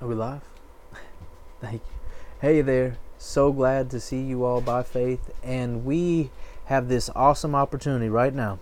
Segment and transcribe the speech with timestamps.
[0.00, 0.40] Are we live?
[1.60, 2.10] Thank you.
[2.40, 2.96] Hey there.
[3.18, 5.30] So glad to see you all by faith.
[5.42, 6.30] And we
[6.66, 8.60] have this awesome opportunity right now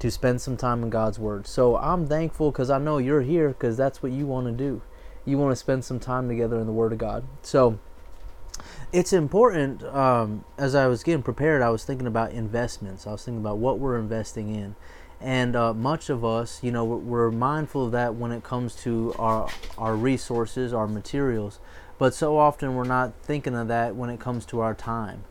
[0.00, 1.46] to spend some time in God's Word.
[1.46, 4.82] So I'm thankful because I know you're here because that's what you want to do.
[5.24, 7.24] You want to spend some time together in the Word of God.
[7.40, 7.78] So
[8.92, 9.82] it's important.
[9.84, 13.06] Um, as I was getting prepared, I was thinking about investments.
[13.06, 14.76] I was thinking about what we're investing in
[15.24, 19.14] and uh, much of us you know we're mindful of that when it comes to
[19.18, 19.48] our
[19.78, 21.58] our resources our materials.
[21.96, 25.24] But so often we're not thinking of that when it comes to our time.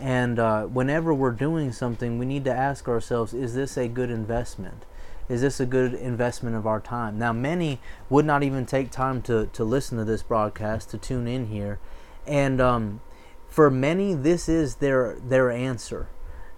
[0.00, 4.10] And uh, whenever we're doing something we need to ask ourselves is this a good
[4.10, 4.84] investment?
[5.28, 7.16] Is this a good investment of our time?
[7.16, 11.28] Now many would not even take time to, to listen to this broadcast to tune
[11.28, 11.78] in here.
[12.26, 13.00] And um,
[13.48, 16.08] for many this is their their answer.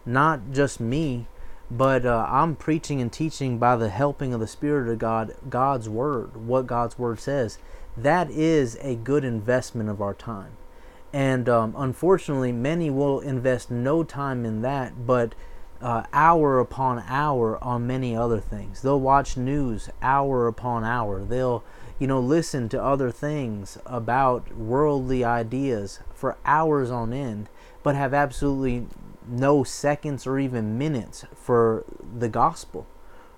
[0.07, 1.27] Not just me
[1.71, 5.89] but uh, I'm preaching and teaching by the helping of the Spirit of God, God's
[5.89, 7.59] Word, what God's Word says.
[7.97, 10.57] That is a good investment of our time.
[11.13, 15.35] And um, unfortunately, many will invest no time in that, but
[15.81, 18.83] uh, hour upon hour on many other things.
[18.83, 21.25] They'll watch news hour upon hour.
[21.25, 21.65] They'll,
[21.99, 27.49] you know, listen to other things about worldly ideas for hours on end,
[27.83, 28.87] but have absolutely
[29.29, 31.85] no seconds or even minutes for
[32.19, 32.87] the gospel,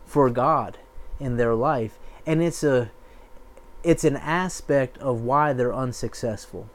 [0.07, 0.79] for God
[1.19, 1.99] in their life.
[2.27, 2.91] And it's a
[3.83, 6.69] it's an aspect of why they're unsuccessful.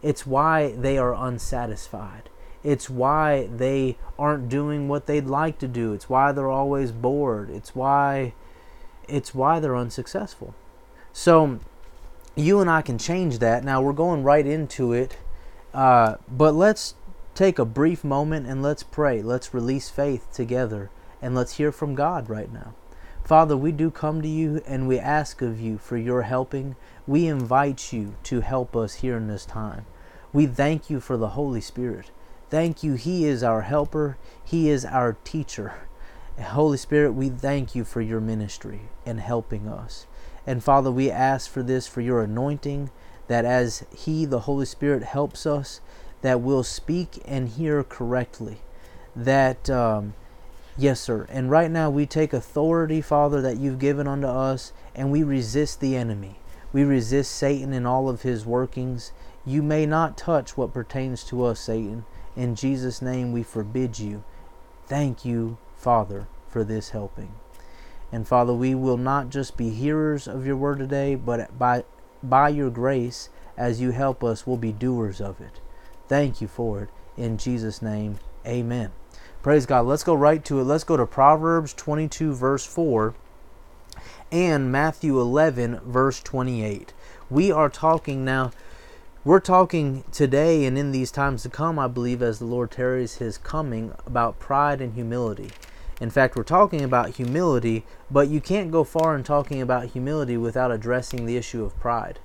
[0.00, 2.28] It's why they are unsatisfied.
[2.62, 5.92] It's why they aren't doing what they'd like to do.
[5.92, 7.50] It's why they're always bored.
[7.50, 8.34] It's why
[9.08, 10.54] it's why they're unsuccessful.
[11.12, 11.58] So
[12.34, 13.64] you and I can change that.
[13.64, 15.16] Now we're going right into it.
[15.74, 16.94] Uh, but let's
[17.34, 19.22] take a brief moment and let's pray.
[19.22, 22.74] Let's release faith together and let's hear from God right now.
[23.24, 26.76] Father, we do come to you and we ask of you for your helping.
[27.06, 29.86] We invite you to help us here in this time.
[30.32, 32.10] We thank you for the Holy Spirit.
[32.50, 32.94] Thank you.
[32.94, 35.74] He is our helper, He is our teacher.
[36.40, 40.06] Holy Spirit, we thank you for your ministry and helping us.
[40.46, 42.90] And Father, we ask for this for your anointing,
[43.28, 45.80] that as He, the Holy Spirit, helps us,
[46.22, 48.58] that will speak and hear correctly.
[49.14, 50.14] That, um,
[50.76, 51.26] yes, sir.
[51.28, 55.80] And right now we take authority, Father, that you've given unto us, and we resist
[55.80, 56.38] the enemy.
[56.72, 59.12] We resist Satan in all of his workings.
[59.44, 62.06] You may not touch what pertains to us, Satan.
[62.34, 64.24] In Jesus' name we forbid you.
[64.86, 67.34] Thank you, Father, for this helping.
[68.10, 71.84] And Father, we will not just be hearers of your word today, but by,
[72.22, 75.60] by your grace, as you help us, we'll be doers of it.
[76.08, 76.88] Thank you for it.
[77.16, 78.92] In Jesus' name, amen.
[79.42, 79.86] Praise God.
[79.86, 80.64] Let's go right to it.
[80.64, 83.14] Let's go to Proverbs 22, verse 4,
[84.30, 86.92] and Matthew 11, verse 28.
[87.28, 88.52] We are talking now,
[89.24, 93.16] we're talking today and in these times to come, I believe, as the Lord tarries
[93.16, 95.50] his coming, about pride and humility.
[96.00, 100.36] In fact, we're talking about humility, but you can't go far in talking about humility
[100.36, 102.18] without addressing the issue of pride.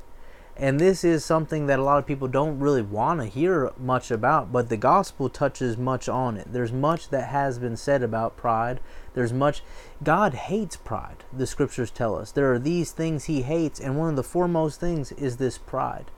[0.59, 4.09] And this is something that a lot of people don't really want to hear much
[4.09, 6.51] about, but the gospel touches much on it.
[6.51, 8.79] There's much that has been said about pride.
[9.13, 9.61] There's much.
[10.03, 12.31] God hates pride, the scriptures tell us.
[12.31, 16.09] There are these things he hates, and one of the foremost things is this pride.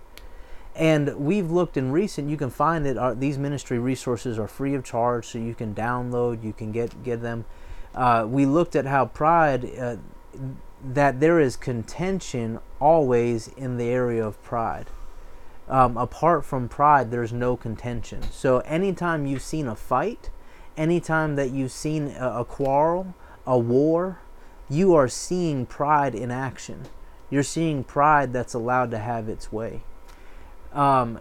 [0.73, 4.73] And we've looked in recent, you can find that our, these ministry resources are free
[4.73, 7.43] of charge, so you can download, you can get, get them.
[7.93, 9.69] Uh, we looked at how pride.
[9.77, 9.97] Uh,
[10.83, 14.87] that there is contention always in the area of pride.
[15.67, 18.23] Um, apart from pride, there's no contention.
[18.31, 20.31] So, anytime you've seen a fight,
[20.77, 23.13] anytime that you've seen a, a quarrel,
[23.45, 24.19] a war,
[24.67, 26.85] you are seeing pride in action.
[27.29, 29.83] You're seeing pride that's allowed to have its way.
[30.73, 31.19] Um,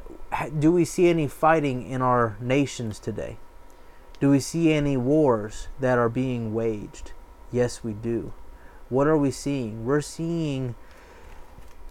[0.59, 3.39] do we see any fighting in our nations today?
[4.21, 7.13] Do we see any wars that are being waged?
[7.53, 8.33] Yes, we do
[8.89, 9.85] what are we seeing?
[9.85, 10.75] We're seeing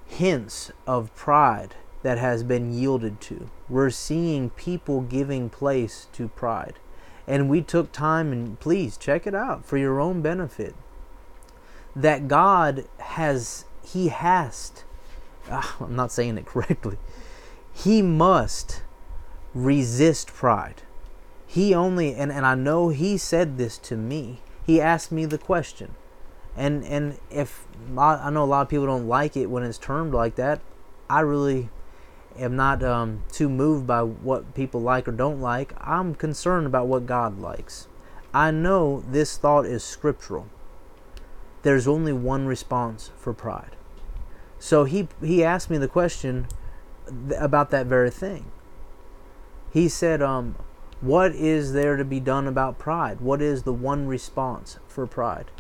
[0.05, 3.49] hints of pride that has been yielded to.
[3.69, 6.75] We're seeing people giving place to pride.
[7.27, 10.75] And we took time and please check it out for your own benefit.
[11.95, 14.71] That God has, He has,
[15.49, 16.97] uh, I'm not saying it correctly,
[17.73, 18.83] He must
[19.53, 20.83] resist pride.
[21.45, 24.41] He only, and, and I know He said this to me.
[24.65, 25.95] He asked me the question
[26.57, 27.65] and and if
[27.97, 30.59] I know a lot of people don't like it when it's termed like that,
[31.09, 31.69] I really
[32.37, 35.73] am not um, too moved by what people like or don't like.
[35.79, 37.87] I'm concerned about what God likes.
[38.33, 40.47] I know this thought is scriptural.
[41.61, 43.75] There's only one response for pride.
[44.59, 46.47] So he he asked me the question
[47.37, 48.51] about that very thing.
[49.71, 50.55] He said, um,
[51.01, 53.21] "What is there to be done about pride?
[53.21, 55.51] What is the one response for pride?"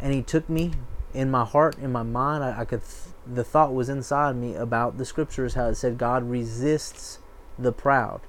[0.00, 0.72] And he took me
[1.14, 2.44] in my heart, in my mind.
[2.44, 2.82] I, I could.
[2.82, 7.18] Th- the thought was inside me about the scriptures how it said God resists
[7.58, 8.20] the proud,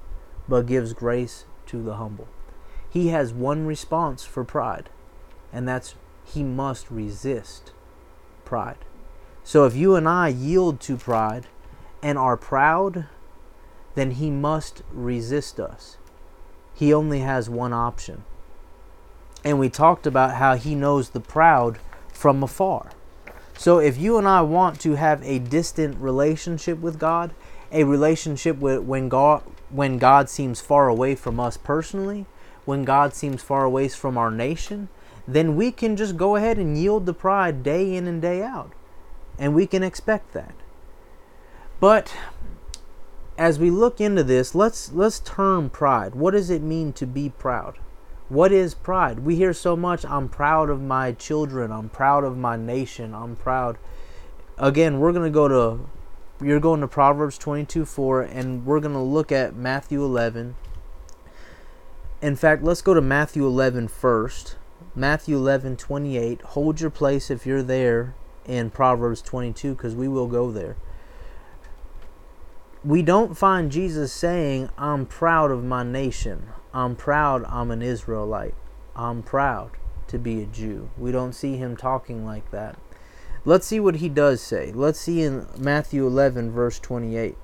[0.48, 2.26] but gives grace to the humble.
[2.90, 4.90] He has one response for pride,
[5.52, 5.94] and that's
[6.24, 7.72] he must resist
[8.44, 8.84] pride.
[9.44, 11.46] So if you and I yield to pride
[12.02, 13.06] and are proud,
[13.94, 15.96] then he must resist us.
[16.74, 18.24] He only has one option.
[19.44, 21.78] And we talked about how he knows the proud
[22.12, 22.90] from afar.
[23.56, 27.32] So if you and I want to have a distant relationship with God,
[27.72, 32.24] a relationship with when God when God seems far away from us personally,
[32.64, 34.88] when God seems far away from our nation,
[35.26, 38.72] then we can just go ahead and yield the pride day in and day out
[39.38, 40.54] and we can expect that.
[41.80, 42.14] But
[43.36, 46.14] as we look into this, let's let's term pride.
[46.14, 47.78] What does it mean to be proud?
[48.28, 49.20] What is pride?
[49.20, 53.36] We hear so much, I'm proud of my children, I'm proud of my nation, I'm
[53.36, 53.78] proud.
[54.58, 55.88] Again, we're going to go to
[56.40, 60.56] you're going to Proverbs 22 4 and we're going to look at Matthew 11.
[62.20, 64.56] In fact, let's go to Matthew 11 first.
[64.94, 66.42] Matthew 11 28.
[66.42, 68.14] Hold your place if you're there
[68.44, 70.76] in Proverbs 22 because we will go there.
[72.84, 76.48] We don't find Jesus saying, I'm proud of my nation.
[76.72, 78.54] I'm proud I'm an Israelite.
[78.94, 79.70] I'm proud
[80.08, 80.90] to be a Jew.
[80.98, 82.78] We don't see him talking like that.
[83.44, 84.72] Let's see what he does say.
[84.72, 87.36] Let's see in Matthew 11, verse 28.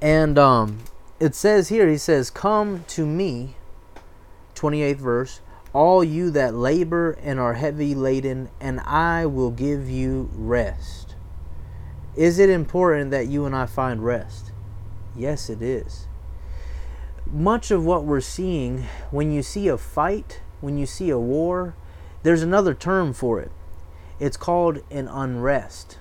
[0.00, 0.78] And um,
[1.20, 3.56] it says here, he says, Come to me,
[4.54, 5.40] 28th verse,
[5.72, 11.16] all you that labor and are heavy laden, and I will give you rest.
[12.16, 14.52] Is it important that you and I find rest?
[15.14, 16.07] Yes, it is.
[17.30, 21.74] Much of what we're seeing, when you see a fight, when you see a war,
[22.22, 23.52] there's another term for it.
[24.18, 25.98] It's called an unrest.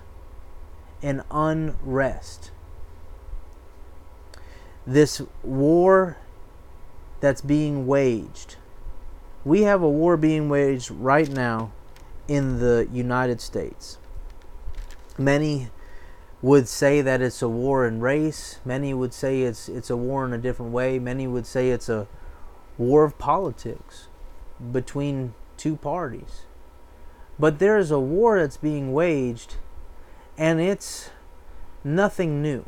[1.03, 2.51] An unrest.
[4.85, 6.17] This war
[7.19, 8.55] that's being waged
[9.47, 11.71] we have a war being waged right now
[12.27, 13.97] in the United States.
[15.17, 15.69] Many
[16.41, 18.59] would say that it's a war in race.
[18.63, 20.99] Many would say it's it's a war in a different way.
[20.99, 22.07] Many would say it's a
[22.77, 24.07] war of politics
[24.71, 26.43] between two parties.
[27.39, 29.55] But there is a war that's being waged
[30.37, 31.09] and it's
[31.83, 32.65] nothing new.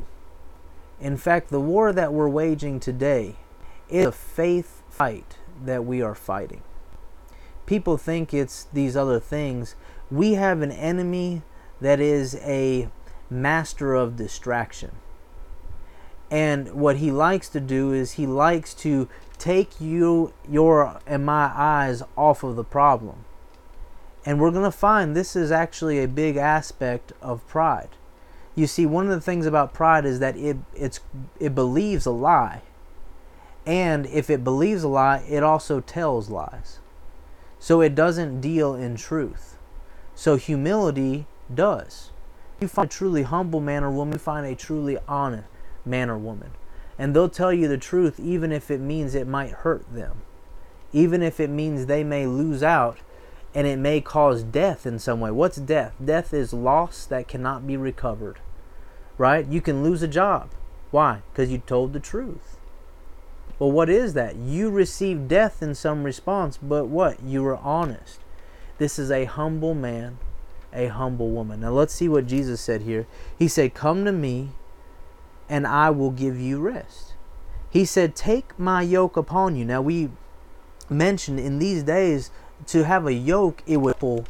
[1.00, 3.36] In fact, the war that we're waging today
[3.88, 6.62] is a faith fight that we are fighting
[7.70, 9.76] people think it's these other things.
[10.10, 11.44] We have an enemy
[11.80, 12.90] that is a
[13.30, 14.92] master of distraction.
[16.32, 21.52] And what he likes to do is he likes to take you, your, and my
[21.56, 23.26] eyes off of the problem.
[24.26, 27.90] And we're going to find this is actually a big aspect of pride.
[28.54, 31.00] You see, one of the things about pride is that it, it's,
[31.40, 32.62] it believes a lie.
[33.66, 36.80] And if it believes a lie, it also tells lies.
[37.60, 39.58] So it doesn't deal in truth.
[40.16, 42.12] So humility does.
[42.60, 45.48] You find a truly humble man or woman, you find a truly honest
[45.86, 46.52] man or woman.
[46.98, 50.22] And they'll tell you the truth even if it means it might hurt them.
[50.92, 52.98] Even if it means they may lose out
[53.56, 55.32] and it may cause death in some way.
[55.32, 55.94] What's death?
[56.04, 58.40] Death is loss that cannot be recovered.
[59.18, 59.46] Right?
[59.46, 60.50] You can lose a job.
[60.92, 61.22] Why?
[61.32, 62.58] Because you told the truth.
[63.58, 64.36] Well, what is that?
[64.36, 67.22] You received death in some response, but what?
[67.22, 68.20] You were honest.
[68.78, 70.18] This is a humble man,
[70.74, 71.62] a humble woman.
[71.62, 73.08] Now let's see what Jesus said here.
[73.38, 74.50] He said, Come to me,
[75.48, 77.14] and I will give you rest.
[77.70, 79.66] He said, Take my yoke upon you.
[79.66, 80.10] Now we
[80.90, 82.32] mentioned in these days
[82.68, 84.26] to have a yoke, it would pull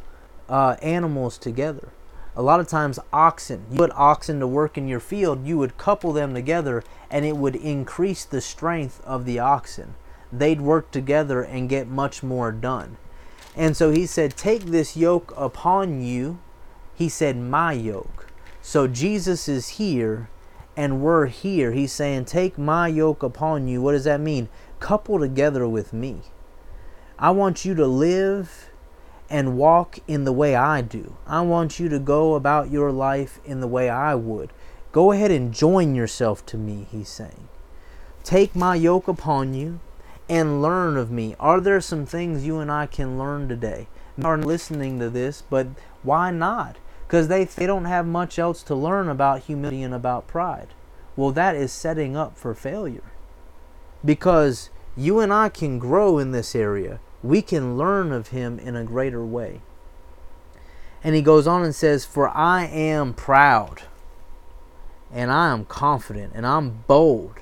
[0.48, 1.90] uh, animals together
[2.36, 5.76] a lot of times oxen you put oxen to work in your field you would
[5.76, 9.94] couple them together and it would increase the strength of the oxen
[10.32, 12.96] they'd work together and get much more done
[13.56, 16.38] and so he said take this yoke upon you.
[16.94, 18.26] He said my yoke.
[18.62, 20.28] So jesus is here
[20.76, 21.72] and we're here.
[21.72, 23.82] He's saying take my yoke upon you.
[23.82, 24.48] What does that mean?
[24.78, 26.20] Couple together with me.
[27.18, 28.70] I want you to live
[29.28, 31.16] and walk in the way I do.
[31.26, 34.52] I want you to go about your life in the way I would.
[34.92, 37.48] Go ahead and join yourself to me, he's saying.
[38.24, 39.80] Take my yoke upon you
[40.30, 41.36] and learn of me.
[41.38, 43.88] Are there some things you and I can learn today?
[44.24, 45.66] Are listening to this, but
[46.02, 46.78] why not?
[47.10, 50.68] because they, they don't have much else to learn about humility and about pride.
[51.16, 53.02] Well, that is setting up for failure.
[54.04, 58.76] Because you and I can grow in this area, we can learn of Him in
[58.76, 59.60] a greater way.
[61.02, 63.82] And he goes on and says, For I am proud,
[65.12, 67.40] and I am confident, and I'm bold.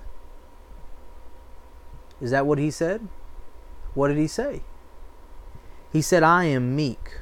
[2.21, 3.09] Is that what he said?
[3.95, 4.63] What did he say?
[5.93, 7.21] He said, I am meek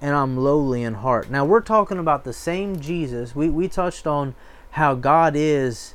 [0.00, 1.30] and I'm lowly in heart.
[1.30, 3.34] Now we're talking about the same Jesus.
[3.34, 4.34] We we touched on
[4.72, 5.94] how God is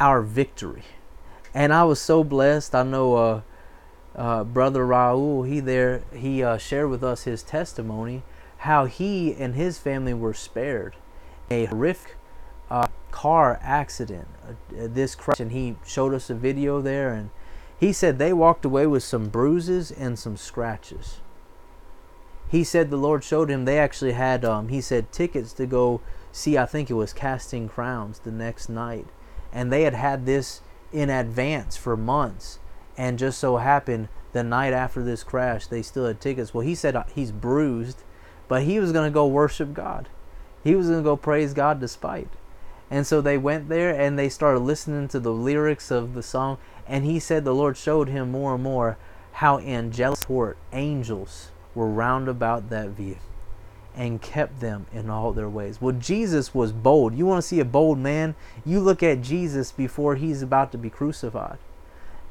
[0.00, 0.84] our victory.
[1.52, 2.74] And I was so blessed.
[2.74, 3.40] I know uh,
[4.16, 8.22] uh, brother Raul, he there he uh, shared with us his testimony
[8.58, 10.96] how he and his family were spared
[11.50, 12.16] a horrific
[12.74, 14.26] uh, car accident.
[14.44, 17.30] Uh, this crash, and he showed us a video there, and
[17.78, 21.20] he said they walked away with some bruises and some scratches.
[22.48, 26.00] He said the Lord showed him they actually had um, he said tickets to go
[26.32, 29.06] see I think it was Casting Crowns the next night
[29.52, 30.60] and they had had this
[30.92, 32.58] in advance for months
[32.96, 36.52] and just so happened the night after this crash they still had tickets.
[36.52, 38.04] Well he said uh, he's bruised
[38.46, 40.08] but he was going to go worship God.
[40.62, 42.28] He was going to go praise God despite
[42.94, 46.58] and so they went there and they started listening to the lyrics of the song
[46.86, 48.96] and he said the Lord showed him more and more
[49.32, 53.16] how angelic support angels were round about that view
[53.96, 55.80] and kept them in all their ways.
[55.80, 57.16] Well, Jesus was bold.
[57.16, 58.36] You want to see a bold man?
[58.64, 61.58] You look at Jesus before he's about to be crucified.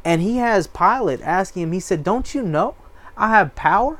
[0.06, 2.76] And he has Pilate asking him, he said, Don't you know
[3.18, 4.00] I have power?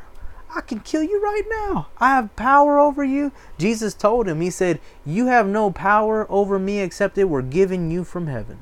[0.56, 1.88] I can kill you right now.
[1.98, 3.32] I have power over you.
[3.58, 7.90] Jesus told him, He said, You have no power over me except it were given
[7.90, 8.60] you from heaven.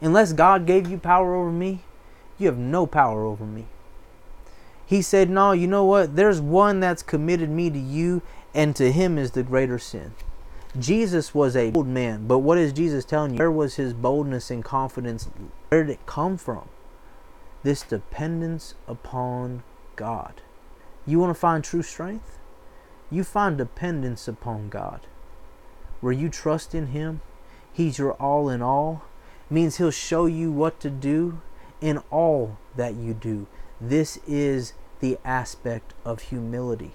[0.00, 1.82] Unless God gave you power over me,
[2.38, 3.66] you have no power over me.
[4.86, 6.16] He said, No, you know what?
[6.16, 8.22] There's one that's committed me to you,
[8.54, 10.14] and to him is the greater sin.
[10.78, 13.38] Jesus was a bold man, but what is Jesus telling you?
[13.38, 15.28] Where was his boldness and confidence?
[15.68, 16.68] Where did it come from?
[17.64, 19.62] This dependence upon
[19.96, 20.42] God.
[21.08, 22.38] You want to find true strength?
[23.10, 25.06] You find dependence upon God.
[26.02, 27.22] Where you trust in Him,
[27.72, 29.04] He's your all in all,
[29.48, 31.40] means He'll show you what to do
[31.80, 33.46] in all that you do.
[33.80, 36.92] This is the aspect of humility.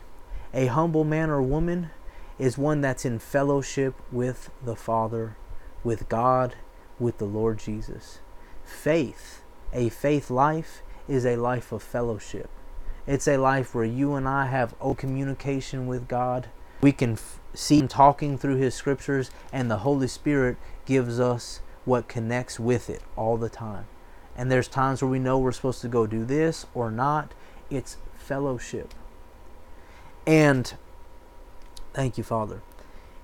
[0.53, 1.89] A humble man or woman
[2.37, 5.37] is one that's in fellowship with the Father,
[5.83, 6.53] with God,
[6.99, 8.19] with the Lord Jesus.
[8.63, 9.41] Faith,
[9.73, 12.51] a faith life, is a life of fellowship.
[13.05, 16.47] It's a life where you and I have open communication with God.
[16.81, 20.55] We can f- see Him talking through His scriptures, and the Holy Spirit
[20.85, 23.87] gives us what connects with it all the time.
[24.37, 27.33] And there's times where we know we're supposed to go do this or not.
[27.69, 28.93] It's fellowship.
[30.25, 30.73] And
[31.93, 32.61] thank you, Father.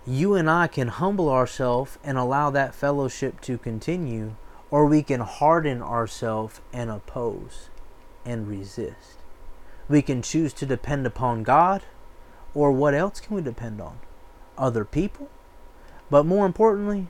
[0.06, 4.36] You and I can humble ourselves and allow that fellowship to continue,
[4.70, 7.70] or we can harden ourselves and oppose
[8.26, 9.19] and resist.
[9.90, 11.82] We can choose to depend upon God,
[12.54, 14.00] or what else can we depend on?
[14.58, 15.30] Other people,
[16.12, 17.08] but more importantly,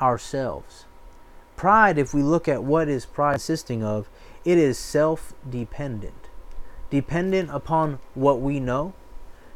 [0.00, 0.84] ourselves.
[1.56, 4.08] Pride, if we look at what is pride consisting of,
[4.44, 6.28] it is self dependent.
[6.90, 8.92] Dependent upon what we know,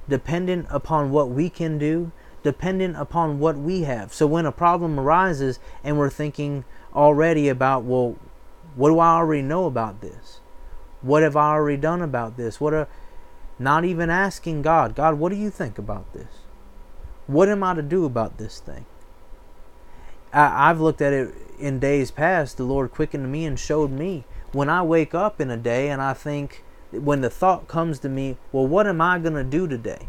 [0.09, 2.11] dependent upon what we can do,
[2.43, 4.13] dependent upon what we have.
[4.13, 8.17] So when a problem arises and we're thinking already about, well,
[8.75, 10.41] what do I already know about this?
[11.01, 12.61] What have I already done about this?
[12.61, 12.89] What are
[13.59, 16.29] not even asking God, God, what do you think about this?
[17.27, 18.87] What am I to do about this thing?
[20.33, 22.57] I, I've looked at it in days past.
[22.57, 26.01] The Lord quickened me and showed me when I wake up in a day and
[26.01, 29.69] I think, when the thought comes to me, well, what am I going to do
[29.69, 30.09] today?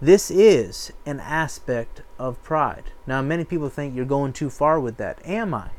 [0.00, 2.84] This is an aspect of pride.
[3.06, 5.20] Now, many people think you're going too far with that.
[5.26, 5.70] Am I?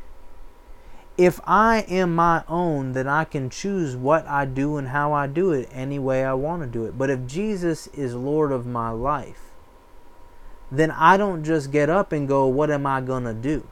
[1.18, 5.28] If I am my own, then I can choose what I do and how I
[5.28, 6.98] do it any way I want to do it.
[6.98, 9.52] But if Jesus is Lord of my life,
[10.72, 13.68] then I don't just get up and go, What am I going to do?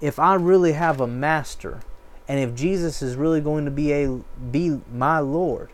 [0.00, 1.80] If I really have a master,
[2.26, 5.70] and if Jesus is really going to be a be my Lord,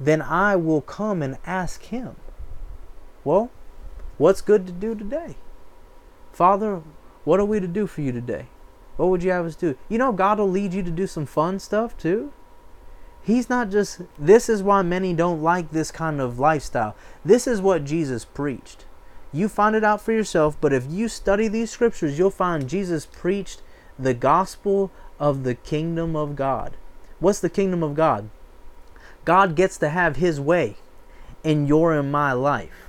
[0.00, 2.16] then I will come and ask him.
[3.22, 3.50] Well,
[4.16, 5.36] what's good to do today?
[6.32, 6.82] Father,
[7.24, 8.46] what are we to do for you today?
[8.98, 9.78] What would you have us do?
[9.88, 12.32] You know, God will lead you to do some fun stuff too.
[13.22, 16.96] He's not just, this is why many don't like this kind of lifestyle.
[17.24, 18.86] This is what Jesus preached.
[19.32, 23.06] You find it out for yourself, but if you study these scriptures, you'll find Jesus
[23.06, 23.62] preached
[23.98, 24.90] the gospel
[25.20, 26.76] of the kingdom of God.
[27.20, 28.30] What's the kingdom of God?
[29.24, 30.76] God gets to have his way
[31.44, 32.88] in your and my life.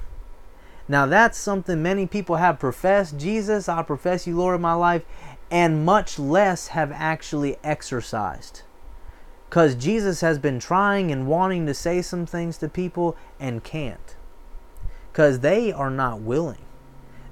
[0.90, 5.04] Now, that's something many people have professed Jesus, I profess you, Lord, in my life,
[5.52, 8.62] and much less have actually exercised.
[9.50, 14.16] Because Jesus has been trying and wanting to say some things to people and can't.
[15.12, 16.62] Because they are not willing.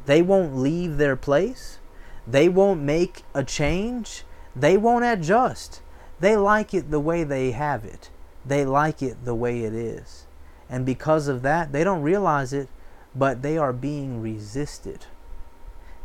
[0.07, 1.77] They won't leave their place.
[2.25, 4.23] They won't make a change.
[4.55, 5.81] They won't adjust.
[6.19, 8.09] They like it the way they have it.
[8.43, 10.25] They like it the way it is.
[10.69, 12.69] And because of that, they don't realize it,
[13.13, 15.05] but they are being resisted.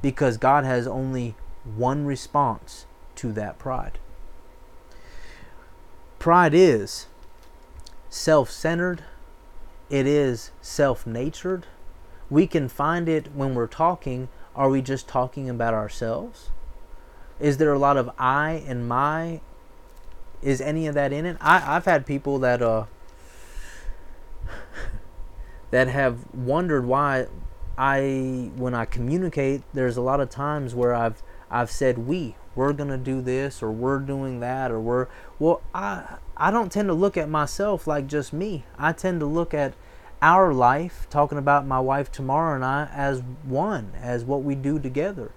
[0.03, 3.99] Because God has only one response to that pride.
[6.19, 7.07] Pride is
[8.09, 9.05] self centered,
[9.91, 11.67] it is self natured.
[12.31, 14.29] We can find it when we're talking.
[14.55, 16.51] Are we just talking about ourselves?
[17.41, 19.41] Is there a lot of I and my?
[20.41, 21.37] Is any of that in it?
[21.41, 22.85] I, I've had people that uh
[25.71, 27.27] that have wondered why
[27.77, 31.23] I when I communicate, there's a lot of times where I've
[31.53, 35.07] I've said we, we're gonna do this or we're doing that or we're
[35.39, 38.65] well I I don't tend to look at myself like just me.
[38.77, 39.75] I tend to look at
[40.21, 44.79] our life, talking about my wife tomorrow and I, as one, as what we do
[44.79, 45.33] together.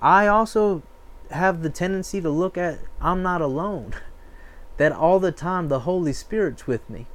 [0.00, 0.82] I also
[1.30, 3.94] have the tendency to look at I'm not alone.
[4.78, 7.06] that all the time the Holy Spirit's with me.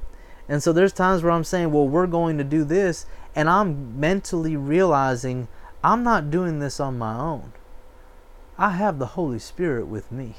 [0.48, 3.98] And so there's times where I'm saying, well, we're going to do this, and I'm
[3.98, 5.48] mentally realizing
[5.82, 7.52] I'm not doing this on my own.
[8.56, 10.34] I have the Holy Spirit with me.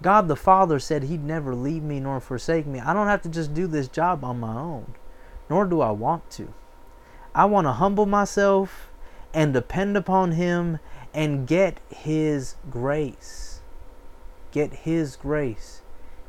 [0.00, 2.80] God the Father said He'd never leave me nor forsake me.
[2.80, 4.94] I don't have to just do this job on my own,
[5.50, 6.52] nor do I want to.
[7.34, 8.90] I want to humble myself
[9.34, 10.78] and depend upon Him
[11.14, 13.60] and get His grace.
[14.50, 15.82] Get His grace,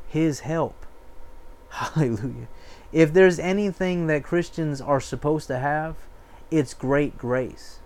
[0.08, 0.86] His help.
[1.70, 2.48] Hallelujah.
[2.92, 5.96] If there's anything that Christians are supposed to have,
[6.50, 7.80] it's great grace.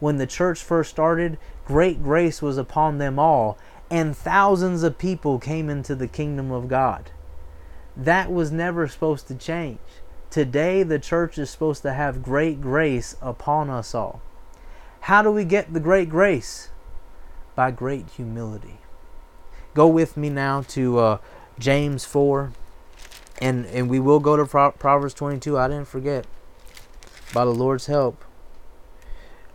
[0.00, 3.58] When the church first started, great grace was upon them all,
[3.90, 7.10] and thousands of people came into the kingdom of God.
[7.96, 9.78] That was never supposed to change.
[10.30, 14.20] Today, the church is supposed to have great grace upon us all.
[15.02, 16.70] How do we get the great grace?
[17.54, 18.78] By great humility.
[19.74, 21.18] Go with me now to uh,
[21.58, 22.52] James 4,
[23.40, 25.58] and, and we will go to Proverbs 22.
[25.58, 26.26] I didn't forget.
[27.32, 28.24] By the Lord's help.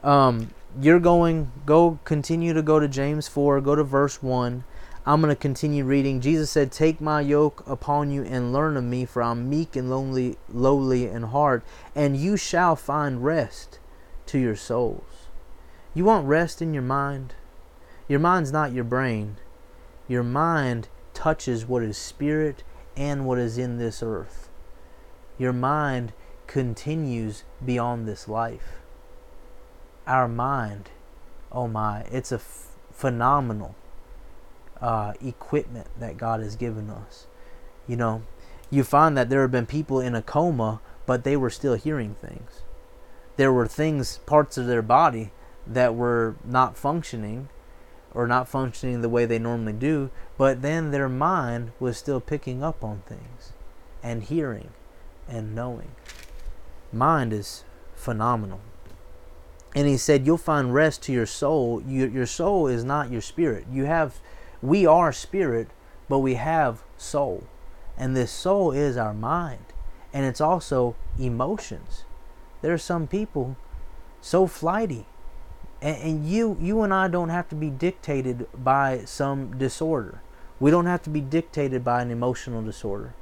[0.04, 4.64] Um, you're going go continue to go to James 4, go to verse 1.
[5.06, 6.22] I'm going to continue reading.
[6.22, 9.90] Jesus said, "Take my yoke upon you and learn of me, for I'm meek and
[9.90, 11.64] lonely, lowly in heart,
[11.96, 13.80] and you shall find rest
[14.28, 15.28] to your souls."
[15.94, 17.34] You want rest in your mind?
[18.08, 19.38] Your mind's not your brain.
[20.08, 22.64] Your mind touches what is spirit
[22.96, 24.50] and what is in this earth.
[25.38, 26.14] Your mind
[26.48, 28.80] continues beyond this life
[30.10, 30.90] our mind,
[31.52, 33.76] oh my, it's a f- phenomenal
[34.82, 37.28] uh, equipment that God has given us.
[37.88, 38.24] You know,
[38.72, 42.16] you find that there have been people in a coma, but they were still hearing
[42.16, 42.64] things.
[43.38, 45.32] There were things, parts of their body
[45.66, 47.50] that were not functioning
[48.12, 52.64] or not functioning the way they normally do, but then their mind was still picking
[52.64, 53.54] up on things
[54.02, 54.72] and hearing
[55.28, 55.92] and knowing.
[56.92, 57.64] Mind is
[57.96, 58.62] phenomenal
[59.76, 61.82] and he said you'll find rest to your soul.
[61.88, 63.66] Your, your soul is not your spirit.
[63.72, 64.20] You have
[64.62, 65.70] we are spirit
[66.08, 67.44] but we have soul.
[67.98, 69.66] And this soul is our mind.
[70.12, 72.04] And it's also emotions.
[72.62, 73.58] There are some people
[74.22, 75.06] so flighty.
[75.82, 80.22] And, and you you and i don't have to be dictated by some disorder.
[80.60, 83.14] We don't have to be dictated by an emotional disorder.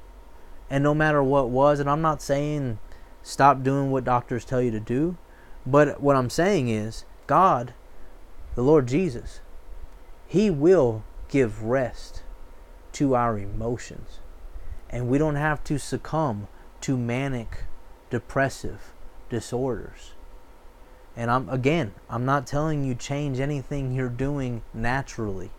[0.70, 2.80] And no matter what was and i'm not saying
[3.22, 5.18] stop doing what doctors tell you to do
[5.68, 7.74] but what I'm saying is, God,
[8.56, 9.42] the Lord Jesus,
[10.26, 12.24] He will give rest
[12.94, 14.20] to our emotions.
[14.90, 16.48] And we don't have to succumb
[16.82, 17.66] to manic,
[18.10, 18.94] depressive
[19.30, 20.14] disorders.
[21.18, 25.52] And I'm again, I'm not telling you change anything you're doing naturally.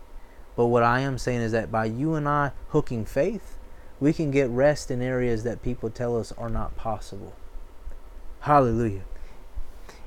[0.55, 3.57] But what I am saying is that by you and I hooking faith,
[3.99, 7.35] we can get rest in areas that people tell us are not possible.
[8.39, 9.03] Hallelujah.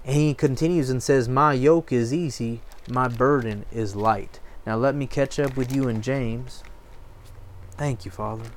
[0.04, 4.40] And he continues and says, My yoke is easy, my burden is light.
[4.66, 6.62] Now let me catch up with you in James.
[7.72, 8.50] Thank you, Father.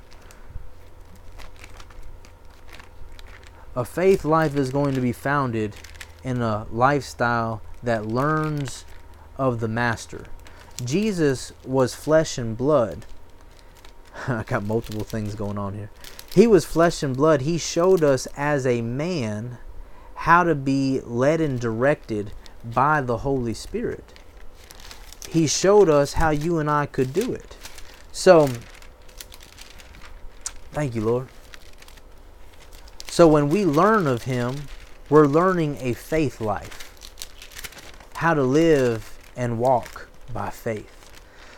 [3.74, 5.76] A faith life is going to be founded
[6.24, 8.84] in a lifestyle that learns
[9.36, 10.26] of the Master.
[10.84, 13.06] Jesus was flesh and blood.
[14.28, 15.90] I got multiple things going on here.
[16.34, 17.42] He was flesh and blood.
[17.42, 19.58] He showed us as a man
[20.26, 22.32] how to be led and directed
[22.64, 24.12] by the Holy Spirit.
[25.28, 27.56] He showed us how you and I could do it.
[28.10, 28.48] So,
[30.72, 31.28] thank you, Lord.
[33.06, 34.62] So, when we learn of Him,
[35.08, 36.90] we're learning a faith life.
[38.14, 40.90] How to live and walk by faith.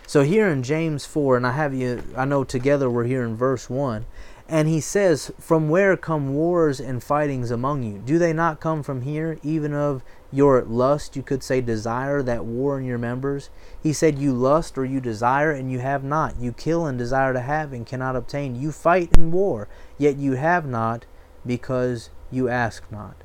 [0.07, 3.35] So, here in James 4, and I have you, I know together we're here in
[3.35, 4.05] verse 1.
[4.51, 7.99] And he says, From where come wars and fightings among you?
[7.99, 12.47] Do they not come from here, even of your lust, you could say desire, that
[12.47, 13.51] war in your members?
[13.83, 16.41] He said, You lust or you desire, and you have not.
[16.41, 18.57] You kill and desire to have, and cannot obtain.
[18.57, 21.05] You fight in war, yet you have not,
[21.45, 23.17] because you ask not.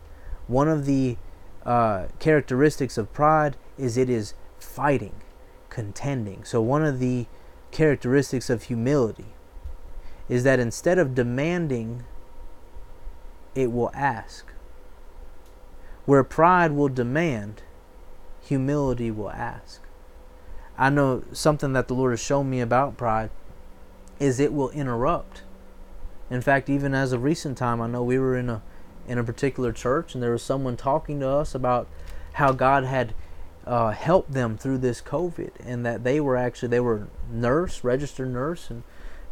[0.47, 1.15] One of the
[1.65, 5.15] uh, characteristics of pride is it is fighting,
[5.69, 6.43] contending.
[6.43, 7.27] So, one of the
[7.71, 9.33] characteristics of humility
[10.29, 12.03] is that instead of demanding,
[13.55, 14.51] it will ask.
[16.05, 17.63] Where pride will demand,
[18.41, 19.81] humility will ask.
[20.77, 23.29] I know something that the Lord has shown me about pride
[24.19, 25.43] is it will interrupt.
[26.29, 28.61] In fact, even as of recent time, I know we were in a
[29.07, 31.87] in a particular church and there was someone talking to us about
[32.33, 33.13] how God had
[33.65, 38.31] uh, helped them through this COVID and that they were actually they were nurse, registered
[38.31, 38.83] nurse, and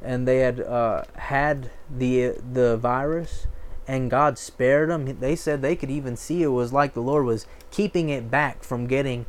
[0.02, 3.48] and they had uh, had the the virus,
[3.88, 5.20] and God spared them.
[5.20, 8.64] They said they could even see it was like the Lord was keeping it back
[8.64, 9.26] from getting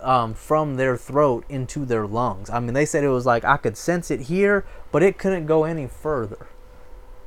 [0.00, 2.50] um, from their throat into their lungs.
[2.50, 5.46] I mean, they said it was like I could sense it here, but it couldn't
[5.46, 6.48] go any further.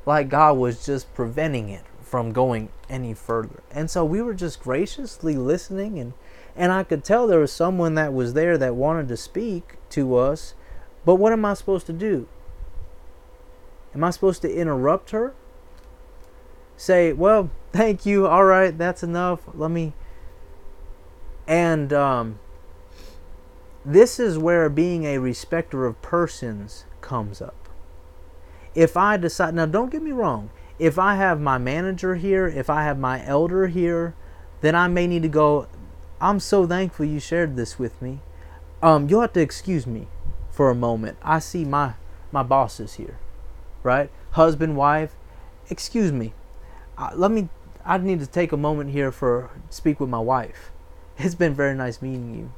[0.06, 3.64] Like God was just preventing it from going any further.
[3.72, 6.14] And so we were just graciously listening and
[6.56, 10.16] and I could tell there was someone that was there that wanted to speak to
[10.16, 10.54] us,
[11.04, 12.30] but what am I supposed to do?
[13.96, 15.34] Am I supposed to interrupt her?
[16.76, 18.28] Say, well, thank you.
[18.28, 19.40] All right, that's enough.
[19.54, 19.94] Let me.
[21.48, 22.40] And um,
[23.86, 27.70] this is where being a respecter of persons comes up.
[28.74, 32.70] If I decide, now don't get me wrong, if I have my manager here, if
[32.70, 34.14] I have my elder here,
[34.60, 35.68] then I may need to go.
[36.20, 38.20] I'm so thankful you shared this with me.
[38.82, 40.08] Um, you'll have to excuse me
[40.52, 41.18] for a moment.
[41.22, 41.94] I see my
[42.34, 43.18] my boss is here
[43.86, 44.10] right?
[44.32, 45.16] Husband, wife,
[45.70, 46.34] excuse me.
[46.98, 47.50] Uh, let me.
[47.86, 50.72] I need to take a moment here for speak with my wife.
[51.18, 52.52] It's been very nice meeting you.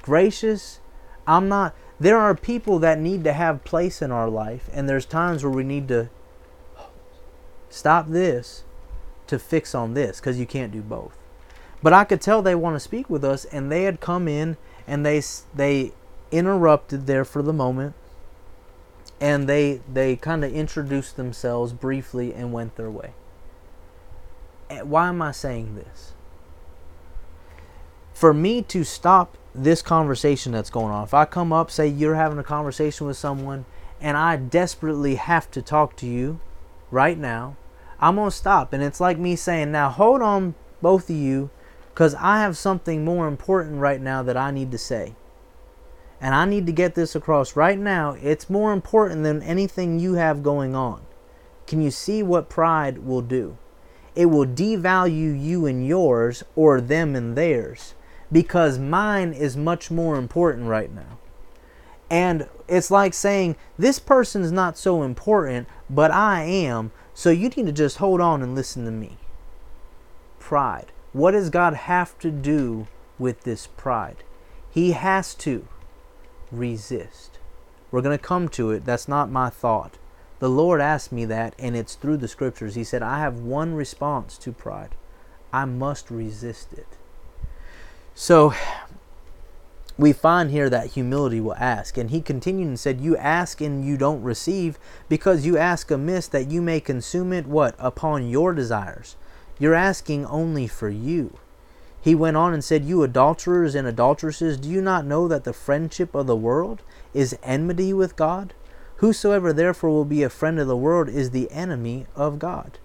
[0.00, 0.80] Gracious,
[1.26, 1.74] I'm not.
[2.00, 5.52] There are people that need to have place in our life, and there's times where
[5.52, 6.08] we need to
[7.68, 8.64] stop this
[9.26, 11.18] to fix on this because you can't do both.
[11.82, 14.56] But I could tell they want to speak with us, and they had come in
[14.86, 15.22] and they
[15.54, 15.92] they
[16.30, 17.94] interrupted there for the moment
[19.20, 23.14] and they they kind of introduced themselves briefly and went their way.
[24.68, 26.12] Eh, why am I saying this?
[28.12, 32.14] For me to stop this conversation that's going on, if I come up, say you're
[32.14, 33.64] having a conversation with someone,
[34.00, 36.40] and I desperately have to talk to you
[36.90, 37.56] right now,
[38.00, 38.72] I'm going to stop.
[38.72, 41.50] And it's like me saying, now hold on, both of you,
[41.92, 45.14] because I have something more important right now that I need to say
[46.20, 48.16] and I need to get this across right now.
[48.22, 51.02] It's more important than anything you have going on.
[51.66, 53.58] Can you see what pride will do?
[54.14, 57.94] It will devalue you and yours or them and theirs
[58.32, 61.18] because mine is much more important right now.
[62.08, 67.66] And it's like saying, This person's not so important, but I am, so you need
[67.66, 69.18] to just hold on and listen to me.
[70.38, 70.92] Pride.
[71.12, 72.86] What does God have to do
[73.18, 74.22] with this pride?
[74.70, 75.66] He has to
[76.50, 77.38] resist.
[77.90, 78.84] We're going to come to it.
[78.84, 79.98] That's not my thought.
[80.38, 82.74] The Lord asked me that, and it's through the scriptures.
[82.74, 84.94] He said, I have one response to pride
[85.52, 86.98] I must resist it.
[88.14, 88.52] So,
[89.96, 91.96] we find here that humility will ask.
[91.96, 94.78] And he continued and said, You ask and you don't receive,
[95.08, 97.74] because you ask amiss that you may consume it, what?
[97.78, 99.16] Upon your desires.
[99.58, 101.38] You're asking only for you.
[102.00, 105.52] He went on and said, You adulterers and adulteresses, do you not know that the
[105.52, 106.82] friendship of the world
[107.12, 108.54] is enmity with God?
[108.96, 112.78] Whosoever therefore will be a friend of the world is the enemy of God.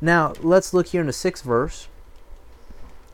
[0.00, 1.88] Now, let's look here in the sixth verse.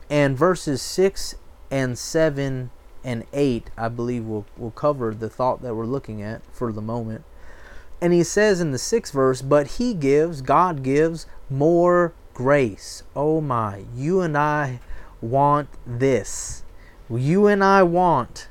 [0.09, 1.35] And verses 6
[1.71, 2.69] and 7
[3.03, 6.81] and 8, I believe, will, will cover the thought that we're looking at for the
[6.81, 7.23] moment.
[8.01, 13.03] And he says in the sixth verse, But he gives, God gives, more grace.
[13.15, 14.79] Oh my, you and I
[15.29, 16.63] want this.
[17.09, 18.47] You and I want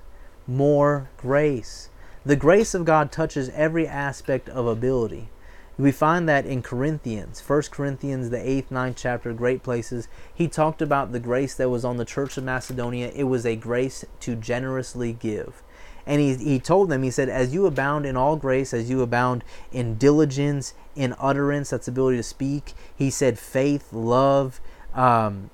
[0.47, 1.89] more grace.
[2.25, 5.29] The grace of God touches every aspect of ability.
[5.77, 10.07] We find that in Corinthians, 1 Corinthians, the 8th, 9th chapter, great places.
[10.33, 13.11] He talked about the grace that was on the church of Macedonia.
[13.15, 15.63] It was a grace to generously give.
[16.07, 19.03] And he, he told them, he said, As you abound in all grace, as you
[19.03, 22.75] abound in diligence, in utterance, that's ability to speak.
[22.95, 24.61] He said, faith, love.
[24.95, 25.51] Um,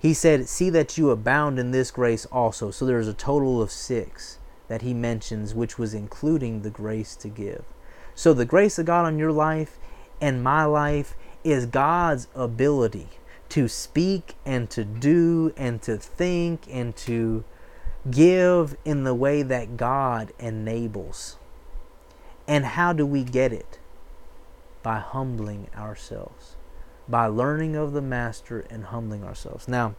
[0.00, 2.70] he said, See that you abound in this grace also.
[2.70, 7.28] So there's a total of six that he mentions, which was including the grace to
[7.28, 7.64] give.
[8.14, 9.78] So the grace of God on your life
[10.20, 13.08] and my life is God's ability
[13.50, 17.44] to speak and to do and to think and to
[18.10, 21.36] give in the way that God enables.
[22.46, 23.78] And how do we get it?
[24.82, 26.56] By humbling ourselves,
[27.10, 29.66] by learning of the Master and humbling ourselves.
[29.66, 29.94] Now,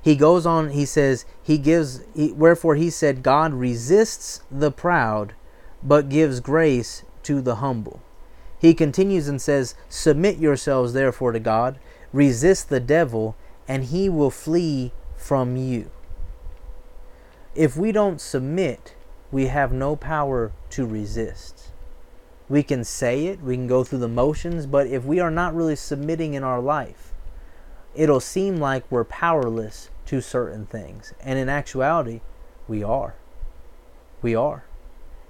[0.00, 5.34] he goes on, he says, He gives, he, wherefore he said, God resists the proud,
[5.82, 8.00] but gives grace to the humble.
[8.58, 11.78] He continues and says, Submit yourselves therefore to God,
[12.12, 15.90] resist the devil, and he will flee from you.
[17.54, 18.94] If we don't submit,
[19.30, 21.53] we have no power to resist.
[22.48, 25.54] We can say it, we can go through the motions, but if we are not
[25.54, 27.12] really submitting in our life,
[27.94, 31.14] it'll seem like we're powerless to certain things.
[31.20, 32.20] And in actuality,
[32.68, 33.14] we are.
[34.20, 34.64] We are.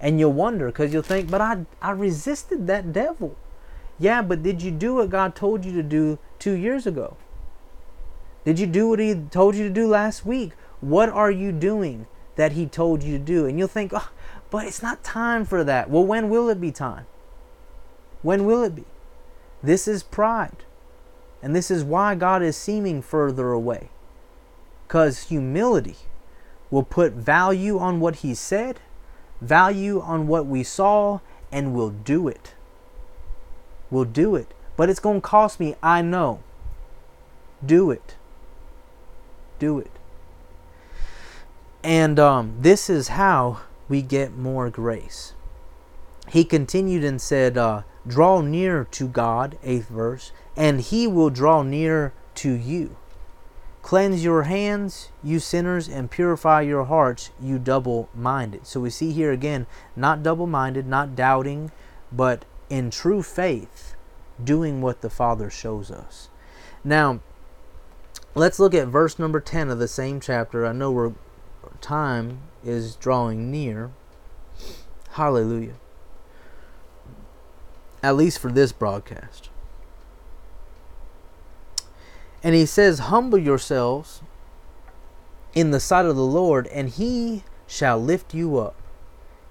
[0.00, 3.37] And you'll wonder because you'll think, but I, I resisted that devil.
[3.98, 7.16] Yeah, but did you do what God told you to do two years ago?
[8.44, 10.53] Did you do what He told you to do last week?
[10.81, 13.46] What are you doing that He told you to do?
[13.46, 14.11] And you'll think, oh,
[14.55, 15.90] but it's not time for that.
[15.90, 17.07] Well, when will it be time?
[18.23, 18.85] When will it be?
[19.64, 20.62] This is pride.
[21.43, 23.88] And this is why God is seeming further away.
[24.87, 25.97] Because humility
[26.71, 28.79] will put value on what He said,
[29.40, 31.19] value on what we saw,
[31.51, 32.55] and we'll do it.
[33.90, 34.55] We'll do it.
[34.77, 36.45] But it's going to cost me, I know.
[37.67, 38.14] Do it.
[39.59, 39.90] Do it.
[41.83, 45.35] And um, this is how we get more grace.
[46.29, 51.62] He continued and said, uh, Draw near to God, eighth verse, and he will draw
[51.62, 52.97] near to you.
[53.83, 58.66] Cleanse your hands, you sinners, and purify your hearts, you double minded.
[58.66, 61.70] So we see here again, not double minded, not doubting,
[62.11, 63.94] but in true faith,
[64.42, 66.31] doing what the Father shows us.
[66.83, 67.20] Now,
[68.35, 70.66] let's look at verse number 10 of the same chapter.
[70.66, 71.12] I know we're,
[71.83, 73.90] time is drawing near.
[75.11, 75.74] Hallelujah.
[78.03, 79.50] At least for this broadcast.
[82.42, 84.20] And he says, Humble yourselves
[85.55, 88.77] in the sight of the Lord, and he shall lift you up.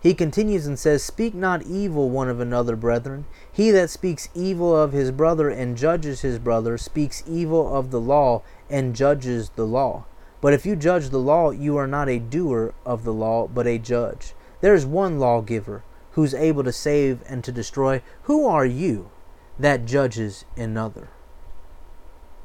[0.04, 3.26] He continues and says, Speak not evil one of another, brethren.
[3.52, 8.02] He that speaks evil of his brother and judges his brother speaks evil of the
[8.02, 10.04] law and judges the law.
[10.43, 13.65] But if you judge the law, you are not a doer of the law, but
[13.65, 14.34] a judge.
[14.60, 18.01] There is one lawgiver who's able to save and to destroy.
[18.23, 19.10] Who are you
[19.58, 21.08] that judges another?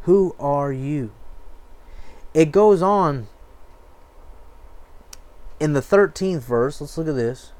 [0.03, 1.11] Who are you?
[2.35, 3.27] It goes on
[5.59, 6.81] in the 13th verse.
[6.81, 7.51] Let's look at this.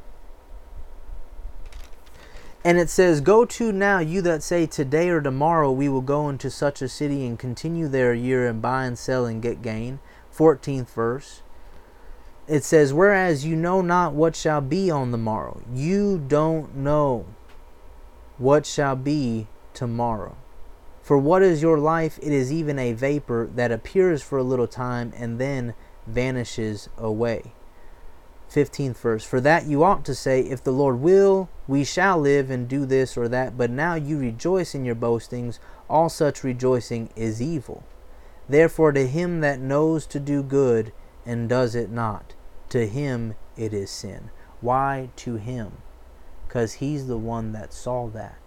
[2.63, 6.29] And it says, Go to now, you that say, Today or tomorrow we will go
[6.29, 9.63] into such a city and continue there a year and buy and sell and get
[9.63, 9.99] gain.
[10.39, 11.43] 14th verse.
[12.47, 15.61] It says, Whereas you know not what shall be on the morrow.
[15.75, 17.27] You don't know
[18.39, 20.37] what shall be tomorrow.
[21.03, 22.19] For what is your life?
[22.23, 25.75] It is even a vapor that appears for a little time and then
[26.07, 27.53] vanishes away.
[28.51, 29.25] 15th verse.
[29.25, 32.87] For that you ought to say, If the Lord will, we shall live and do
[32.87, 33.59] this or that.
[33.59, 35.59] But now you rejoice in your boastings.
[35.91, 37.83] All such rejoicing is evil.
[38.49, 40.93] Therefore, to him that knows to do good
[41.27, 42.35] and does it not,
[42.71, 44.31] to him it is sin.
[44.63, 45.83] Why to him?
[46.47, 48.39] Because he's the one that saw that.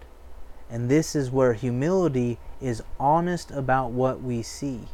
[0.68, 4.88] And this is where humility is honest about what we see.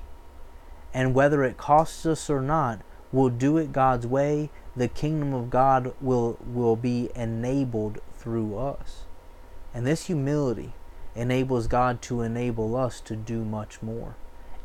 [0.92, 4.50] And whether it costs us or not, we'll do it God's way.
[4.76, 9.06] The kingdom of God will, will be enabled through us.
[9.72, 10.74] And this humility
[11.14, 14.16] enables God to enable us to do much more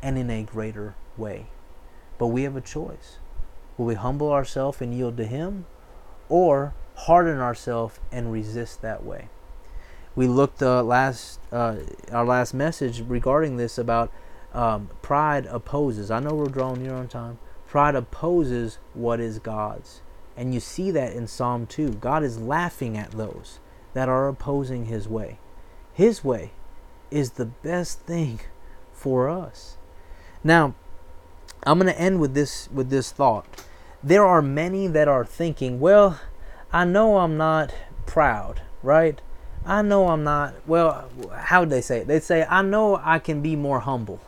[0.04, 1.48] and in a greater way.
[2.20, 3.18] But we have a choice.
[3.76, 5.66] Will we humble ourselves and yield to Him
[6.30, 9.30] or harden ourselves and resist that way?
[10.16, 11.78] we looked uh, last uh,
[12.12, 14.12] our last message regarding this about
[14.54, 16.12] um, pride opposes.
[16.12, 17.40] I know we're drawing near on time.
[17.68, 20.02] Pride opposes what is God's,
[20.38, 21.94] and you see that in Psalm two.
[21.94, 23.60] God is laughing at those
[23.94, 25.40] that are opposing His way.
[25.94, 26.52] His way
[27.10, 28.40] is the best thing
[28.92, 29.78] for us.
[30.44, 30.76] Now,
[31.66, 33.46] I'm going to end with this with this thought.
[34.04, 36.20] There are many that are thinking, well,
[36.74, 37.74] I know I'm not
[38.06, 39.22] proud, right?
[39.66, 42.08] I know I'm not, well, how would they say it?
[42.08, 44.20] They'd say, I know I can be more humble.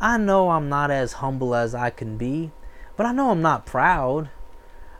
[0.00, 2.50] I know I'm not as humble as I can be,
[2.96, 4.30] but I know I'm not proud.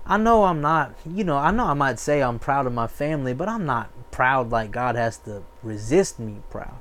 [0.06, 2.86] I know I'm not, you know, I know I might say I'm proud of my
[2.86, 6.78] family, but I'm not proud like God has to resist me proud.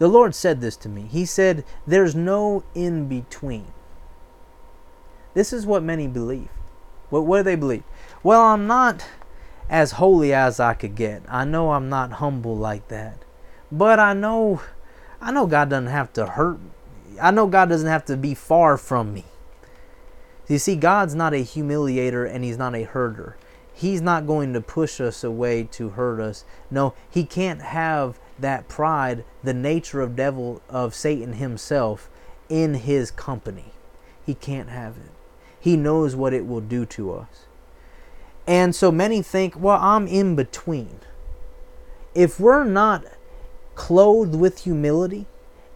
[0.00, 1.02] The Lord said this to me.
[1.02, 3.66] He said, There's no in between.
[5.34, 6.48] This is what many believe.
[7.10, 7.84] What, what do they believe?
[8.22, 9.04] Well, I'm not
[9.68, 11.22] as holy as I could get.
[11.28, 13.18] I know I'm not humble like that.
[13.70, 14.62] But I know
[15.20, 16.70] I know God doesn't have to hurt me.
[17.20, 19.26] I know God doesn't have to be far from me.
[20.48, 23.36] You see, God's not a humiliator and He's not a herder.
[23.74, 26.46] He's not going to push us away to hurt us.
[26.70, 32.10] No, He can't have that pride, the nature of devil of Satan himself,
[32.48, 33.72] in His company.
[34.26, 35.12] He can't have it.
[35.58, 37.46] He knows what it will do to us.
[38.46, 41.00] And so many think, well, I'm in between.
[42.14, 43.04] If we're not
[43.74, 45.26] clothed with humility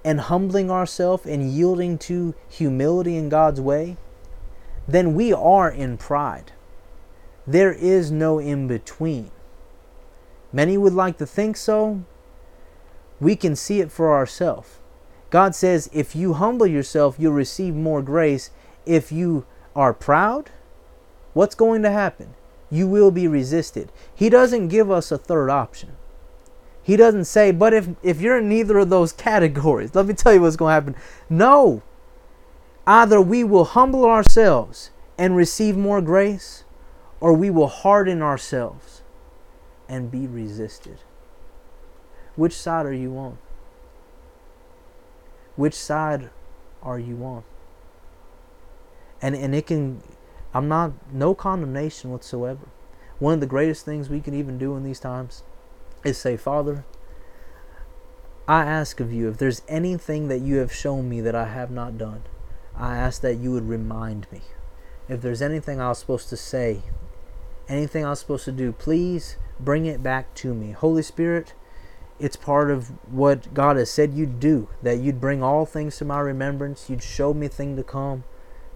[0.05, 3.97] and humbling ourselves and yielding to humility in God's way,
[4.89, 6.53] then we are in pride.
[7.47, 9.31] There is no in between.
[10.53, 12.05] Many would like to think so.
[13.25, 14.81] We can see it for ourselves.
[15.31, 18.51] God says, if you humble yourself, you'll receive more grace.
[18.85, 20.51] If you are proud,
[21.33, 22.35] what's going to happen?
[22.71, 23.91] You will be resisted.
[24.15, 25.93] He doesn't give us a third option.
[26.83, 30.35] He doesn't say, but if, if you're in neither of those categories, let me tell
[30.35, 30.97] you what's going to happen.
[31.31, 31.83] No.
[32.87, 36.65] Either we will humble ourselves and receive more grace,
[37.21, 39.01] or we will harden ourselves
[39.89, 40.99] and be resisted.
[42.37, 43.39] Which side are you on?
[45.57, 46.31] Which side
[46.83, 47.45] are you on?
[49.23, 50.03] And and it can
[50.53, 52.69] I'm not no condemnation whatsoever.
[53.19, 55.43] One of the greatest things we can even do in these times
[56.05, 56.85] is say, Father,
[58.47, 61.71] I ask of you if there's anything that you have shown me that I have
[61.71, 62.23] not done,
[62.77, 64.43] I ask that you would remind me.
[65.09, 66.83] If there's anything I was supposed to say,
[67.69, 70.73] anything I was supposed to do, please bring it back to me.
[70.73, 71.55] Holy Spirit,
[72.19, 76.05] it's part of what God has said you'd do, that you'd bring all things to
[76.05, 78.25] my remembrance, you'd show me things to come,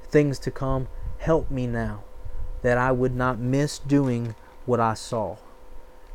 [0.03, 0.88] things to come.
[1.18, 2.05] Help me now
[2.62, 4.35] that I would not miss doing
[4.66, 5.37] what I saw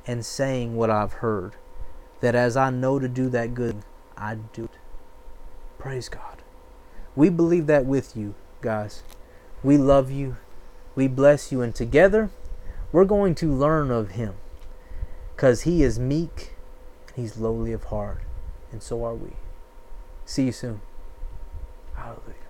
[0.05, 1.53] and saying what I've heard.
[2.21, 3.83] That as I know to do that good,
[4.17, 4.71] I do it.
[5.77, 6.41] Praise God.
[7.15, 9.03] We believe that with you, guys.
[9.61, 10.37] We love you.
[10.95, 11.61] We bless you.
[11.61, 12.29] And together,
[12.91, 14.35] we're going to learn of Him.
[15.35, 16.52] Because He is meek
[17.15, 18.21] He's lowly of heart.
[18.71, 19.33] And so are we.
[20.25, 20.81] See you soon.
[21.95, 22.42] Hallelujah.